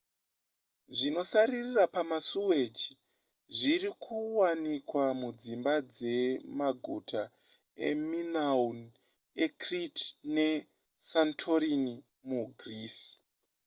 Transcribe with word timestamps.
zvinosaririra 0.97 1.85
pamasuweji 1.95 2.91
zvirikuwanikwa 3.57 5.05
mudzimba 5.19 5.73
dze 5.93 6.15
maguta 6.59 7.21
eminoan 7.87 8.79
ecrete 9.45 10.05
nesantorini 10.35 11.93
mugreece 12.27 13.09